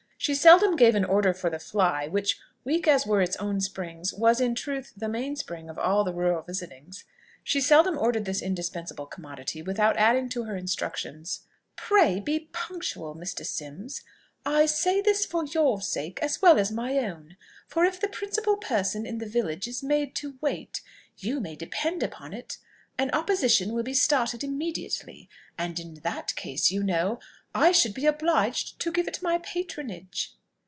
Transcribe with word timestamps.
She 0.23 0.35
seldom 0.35 0.75
gave 0.75 0.93
an 0.93 1.03
order 1.03 1.33
for 1.33 1.49
"the 1.49 1.57
fly," 1.57 2.07
which, 2.07 2.37
weak 2.63 2.87
as 2.87 3.07
were 3.07 3.23
its 3.23 3.35
own 3.37 3.59
springs, 3.59 4.13
was, 4.13 4.39
in 4.39 4.53
truth, 4.53 4.93
the 4.95 5.09
main 5.09 5.35
spring 5.35 5.67
of 5.67 5.79
all 5.79 6.03
the 6.03 6.13
rural 6.13 6.43
visitings; 6.43 7.05
she 7.43 7.59
seldom 7.59 7.97
ordered 7.97 8.25
this 8.25 8.39
indispensable 8.39 9.07
commodity 9.07 9.63
without 9.63 9.97
adding 9.97 10.29
to 10.29 10.43
her 10.43 10.55
instructions, 10.55 11.47
"Pray 11.75 12.19
be 12.19 12.49
punctual, 12.53 13.15
Mr. 13.15 13.43
Sims, 13.43 14.03
I 14.45 14.67
say 14.67 15.01
this 15.01 15.25
for 15.25 15.43
your 15.43 15.81
sake 15.81 16.19
as 16.21 16.39
well 16.39 16.59
as 16.59 16.71
my 16.71 16.99
own; 16.99 17.35
for 17.67 17.83
if 17.85 17.99
the 17.99 18.07
principal 18.07 18.57
person 18.57 19.07
in 19.07 19.17
the 19.17 19.25
village 19.25 19.67
is 19.67 19.81
made 19.81 20.13
to 20.17 20.37
wait, 20.39 20.81
you 21.17 21.39
may 21.41 21.55
depend 21.55 22.03
upon 22.03 22.31
it 22.31 22.59
an 22.99 23.09
opposition 23.11 23.73
will 23.73 23.81
be 23.81 23.95
started 23.95 24.43
immediately, 24.43 25.27
and 25.57 25.79
in 25.79 25.95
that 25.95 26.35
case, 26.35 26.69
you 26.71 26.83
know, 26.83 27.19
I 27.53 27.71
should 27.73 27.93
be 27.93 28.05
obliged 28.05 28.79
to 28.79 28.93
give 28.93 29.07
it 29.09 29.21
my 29.23 29.37
patronage." 29.39 30.35